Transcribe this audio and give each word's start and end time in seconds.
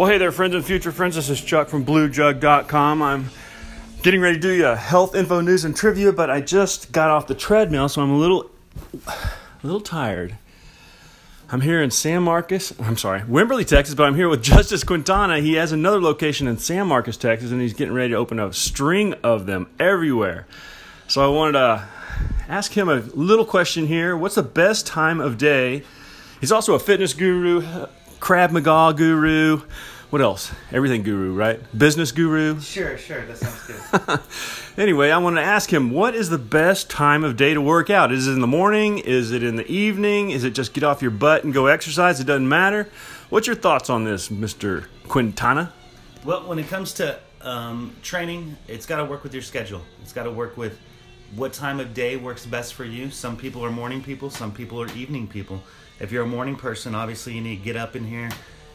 Well, 0.00 0.08
hey 0.08 0.16
there, 0.16 0.32
friends 0.32 0.54
and 0.54 0.64
future 0.64 0.92
friends. 0.92 1.16
This 1.16 1.28
is 1.28 1.42
Chuck 1.42 1.68
from 1.68 1.84
BlueJug.com. 1.84 3.02
I'm 3.02 3.28
getting 4.00 4.22
ready 4.22 4.36
to 4.36 4.40
do 4.40 4.50
you 4.50 4.64
health 4.64 5.14
info, 5.14 5.42
news, 5.42 5.66
and 5.66 5.76
trivia, 5.76 6.10
but 6.10 6.30
I 6.30 6.40
just 6.40 6.90
got 6.90 7.10
off 7.10 7.26
the 7.26 7.34
treadmill, 7.34 7.86
so 7.90 8.00
I'm 8.00 8.10
a 8.10 8.16
little, 8.16 8.50
a 9.06 9.12
little 9.62 9.82
tired. 9.82 10.38
I'm 11.50 11.60
here 11.60 11.82
in 11.82 11.90
San 11.90 12.22
Marcos. 12.22 12.72
I'm 12.80 12.96
sorry, 12.96 13.20
Wimberley, 13.20 13.66
Texas, 13.66 13.94
but 13.94 14.04
I'm 14.04 14.14
here 14.14 14.30
with 14.30 14.42
Justice 14.42 14.84
Quintana. 14.84 15.40
He 15.40 15.56
has 15.56 15.70
another 15.70 16.00
location 16.00 16.46
in 16.46 16.56
San 16.56 16.86
Marcos, 16.86 17.18
Texas, 17.18 17.50
and 17.50 17.60
he's 17.60 17.74
getting 17.74 17.92
ready 17.92 18.12
to 18.12 18.16
open 18.16 18.40
a 18.40 18.54
string 18.54 19.12
of 19.22 19.44
them 19.44 19.68
everywhere. 19.78 20.46
So 21.08 21.22
I 21.22 21.28
wanted 21.28 21.58
to 21.58 21.88
ask 22.48 22.72
him 22.72 22.88
a 22.88 23.00
little 23.12 23.44
question 23.44 23.86
here. 23.86 24.16
What's 24.16 24.36
the 24.36 24.42
best 24.42 24.86
time 24.86 25.20
of 25.20 25.36
day? 25.36 25.82
He's 26.40 26.52
also 26.52 26.72
a 26.72 26.78
fitness 26.78 27.12
guru, 27.12 27.86
Krav 28.20 28.52
Maga 28.52 28.96
guru. 28.96 29.62
What 30.10 30.20
else? 30.20 30.52
Everything 30.72 31.02
guru, 31.04 31.34
right? 31.34 31.60
Business 31.76 32.10
guru. 32.12 32.60
Sure, 32.60 32.98
sure. 32.98 33.24
That 33.26 33.38
sounds 33.38 33.66
good. 33.66 34.20
Anyway, 34.78 35.10
I 35.10 35.18
want 35.18 35.36
to 35.36 35.42
ask 35.42 35.70
him 35.70 35.90
what 35.90 36.14
is 36.14 36.30
the 36.30 36.38
best 36.38 36.88
time 36.88 37.22
of 37.22 37.36
day 37.36 37.52
to 37.52 37.60
work 37.60 37.90
out? 37.90 38.10
Is 38.12 38.26
it 38.26 38.32
in 38.32 38.40
the 38.40 38.46
morning? 38.46 38.98
Is 38.98 39.30
it 39.30 39.42
in 39.42 39.56
the 39.56 39.66
evening? 39.70 40.30
Is 40.30 40.42
it 40.42 40.52
just 40.52 40.72
get 40.72 40.84
off 40.84 41.02
your 41.02 41.10
butt 41.10 41.44
and 41.44 41.52
go 41.52 41.66
exercise? 41.66 42.18
It 42.18 42.24
doesn't 42.24 42.48
matter. 42.48 42.88
What's 43.28 43.46
your 43.46 43.56
thoughts 43.56 43.90
on 43.90 44.04
this, 44.04 44.28
Mr. 44.28 44.86
Quintana? 45.08 45.72
well, 46.24 46.46
when 46.46 46.58
it 46.58 46.68
comes 46.68 46.94
to 46.94 47.18
um, 47.42 47.94
training, 48.02 48.56
it's 48.68 48.86
got 48.86 48.98
to 48.98 49.04
work 49.04 49.22
with 49.22 49.34
your 49.34 49.42
schedule. 49.42 49.82
It's 50.02 50.12
got 50.14 50.22
to 50.22 50.30
work 50.30 50.56
with 50.56 50.78
what 51.34 51.52
time 51.52 51.80
of 51.80 51.94
day 51.94 52.16
works 52.16 52.44
best 52.44 52.74
for 52.74 52.84
you. 52.84 53.10
Some 53.10 53.36
people 53.36 53.64
are 53.64 53.70
morning 53.70 54.02
people, 54.02 54.30
some 54.30 54.52
people 54.52 54.80
are 54.82 54.92
evening 54.94 55.28
people. 55.28 55.62
If 56.00 56.10
you're 56.10 56.24
a 56.24 56.28
morning 56.28 56.56
person, 56.56 56.94
obviously 56.94 57.34
you 57.34 57.40
need 57.40 57.58
to 57.58 57.64
get 57.64 57.76
up 57.76 57.94
in 57.94 58.04
here 58.04 58.30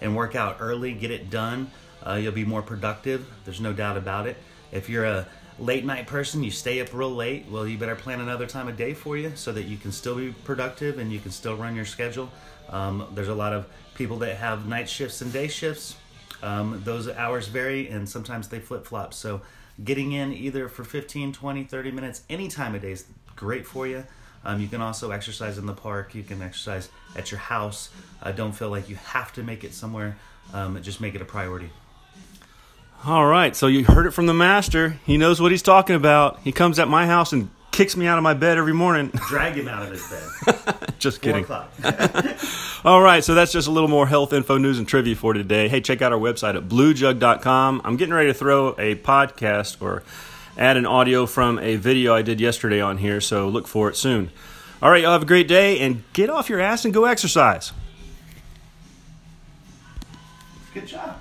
and 0.00 0.16
work 0.16 0.34
out 0.34 0.56
early, 0.60 0.92
get 0.92 1.10
it 1.10 1.30
done. 1.30 1.70
Uh, 2.04 2.14
you'll 2.14 2.32
be 2.32 2.44
more 2.44 2.62
productive. 2.62 3.28
There's 3.44 3.60
no 3.60 3.72
doubt 3.72 3.96
about 3.96 4.26
it. 4.26 4.36
If 4.72 4.88
you're 4.88 5.04
a 5.04 5.26
late 5.58 5.84
night 5.84 6.06
person, 6.06 6.42
you 6.42 6.50
stay 6.50 6.80
up 6.80 6.92
real 6.94 7.14
late, 7.14 7.46
well, 7.50 7.66
you 7.66 7.76
better 7.76 7.94
plan 7.94 8.20
another 8.20 8.46
time 8.46 8.68
of 8.68 8.76
day 8.76 8.94
for 8.94 9.16
you 9.16 9.32
so 9.34 9.52
that 9.52 9.64
you 9.64 9.76
can 9.76 9.92
still 9.92 10.16
be 10.16 10.32
productive 10.44 10.98
and 10.98 11.12
you 11.12 11.20
can 11.20 11.30
still 11.30 11.56
run 11.56 11.76
your 11.76 11.84
schedule. 11.84 12.30
Um, 12.70 13.06
there's 13.14 13.28
a 13.28 13.34
lot 13.34 13.52
of 13.52 13.66
people 13.94 14.18
that 14.18 14.36
have 14.36 14.66
night 14.66 14.88
shifts 14.88 15.20
and 15.20 15.32
day 15.32 15.48
shifts. 15.48 15.96
Um, 16.42 16.80
those 16.84 17.08
hours 17.08 17.48
vary 17.48 17.88
and 17.88 18.08
sometimes 18.08 18.48
they 18.48 18.60
flip 18.60 18.86
flop. 18.86 19.14
So, 19.14 19.42
getting 19.82 20.12
in 20.12 20.32
either 20.32 20.68
for 20.68 20.84
15, 20.84 21.32
20, 21.32 21.64
30 21.64 21.90
minutes, 21.90 22.22
any 22.28 22.48
time 22.48 22.74
of 22.74 22.82
day 22.82 22.92
is 22.92 23.06
great 23.36 23.66
for 23.66 23.86
you. 23.86 24.04
Um, 24.44 24.60
you 24.60 24.68
can 24.68 24.80
also 24.80 25.10
exercise 25.10 25.58
in 25.58 25.66
the 25.66 25.74
park. 25.74 26.14
You 26.14 26.22
can 26.22 26.40
exercise 26.42 26.88
at 27.14 27.30
your 27.30 27.40
house. 27.40 27.90
Uh, 28.22 28.32
don't 28.32 28.52
feel 28.52 28.70
like 28.70 28.88
you 28.88 28.96
have 28.96 29.32
to 29.34 29.42
make 29.42 29.64
it 29.64 29.74
somewhere. 29.74 30.16
Um, 30.52 30.80
just 30.82 31.00
make 31.00 31.14
it 31.14 31.22
a 31.22 31.26
priority. 31.26 31.70
All 33.04 33.26
right, 33.26 33.56
so 33.56 33.66
you 33.66 33.84
heard 33.84 34.06
it 34.06 34.10
from 34.10 34.26
the 34.26 34.34
master. 34.34 34.98
He 35.06 35.16
knows 35.16 35.40
what 35.40 35.50
he's 35.52 35.62
talking 35.62 35.96
about. 35.96 36.38
He 36.40 36.52
comes 36.52 36.78
at 36.78 36.86
my 36.88 37.06
house 37.06 37.32
and 37.32 37.48
kicks 37.70 37.96
me 37.96 38.06
out 38.06 38.18
of 38.18 38.24
my 38.24 38.34
bed 38.34 38.58
every 38.58 38.74
morning. 38.74 39.10
Drag 39.28 39.54
him 39.54 39.68
out 39.68 39.84
of 39.84 39.90
his 39.90 40.06
bed. 40.06 40.76
just 40.98 41.22
Four 41.22 41.32
kidding. 41.32 41.46
All 42.82 43.02
right, 43.02 43.22
so 43.22 43.34
that's 43.34 43.52
just 43.52 43.68
a 43.68 43.70
little 43.70 43.90
more 43.90 44.06
health 44.06 44.32
info, 44.32 44.56
news, 44.56 44.78
and 44.78 44.88
trivia 44.88 45.14
for 45.14 45.34
today. 45.34 45.68
Hey, 45.68 45.82
check 45.82 46.00
out 46.00 46.12
our 46.12 46.18
website 46.18 46.56
at 46.56 46.66
bluejug.com. 46.66 47.82
I'm 47.84 47.96
getting 47.98 48.14
ready 48.14 48.28
to 48.28 48.34
throw 48.34 48.70
a 48.78 48.94
podcast 48.94 49.82
or 49.82 50.02
add 50.56 50.78
an 50.78 50.86
audio 50.86 51.26
from 51.26 51.58
a 51.58 51.76
video 51.76 52.14
I 52.14 52.22
did 52.22 52.40
yesterday 52.40 52.80
on 52.80 52.96
here, 52.96 53.20
so 53.20 53.50
look 53.50 53.66
for 53.66 53.90
it 53.90 53.96
soon. 53.96 54.30
All 54.80 54.90
right, 54.90 55.02
y'all 55.02 55.12
have 55.12 55.22
a 55.22 55.26
great 55.26 55.46
day 55.46 55.78
and 55.80 56.02
get 56.14 56.30
off 56.30 56.48
your 56.48 56.58
ass 56.58 56.86
and 56.86 56.94
go 56.94 57.04
exercise. 57.04 57.72
Good 60.72 60.86
job. 60.86 61.18